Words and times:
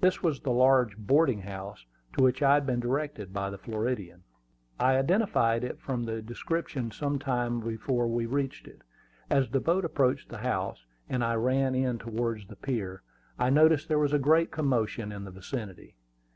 This 0.00 0.22
was 0.22 0.38
the 0.40 0.52
large 0.52 0.96
boarding 0.96 1.40
house 1.42 1.84
to 2.16 2.22
which 2.22 2.44
I 2.44 2.54
had 2.54 2.64
been 2.64 2.78
directed 2.78 3.32
by 3.32 3.50
the 3.50 3.58
Floridian. 3.58 4.22
I 4.78 4.96
identified 4.96 5.64
it 5.64 5.80
from 5.80 6.06
his 6.06 6.22
description 6.22 6.92
some 6.92 7.18
time 7.18 7.58
before 7.58 8.06
we 8.06 8.24
reached 8.24 8.68
it. 8.68 8.82
As 9.28 9.50
the 9.50 9.58
boat 9.58 9.84
approached 9.84 10.28
the 10.28 10.38
house, 10.38 10.86
and 11.08 11.24
I 11.24 11.34
ran 11.34 11.74
in 11.74 11.98
towards 11.98 12.46
the 12.46 12.54
pier, 12.54 13.02
I 13.36 13.50
noticed 13.50 13.88
there 13.88 13.98
was 13.98 14.12
a 14.12 14.18
great 14.20 14.52
commotion 14.52 15.10
in 15.10 15.24
the 15.24 15.32
vicinity. 15.32 15.96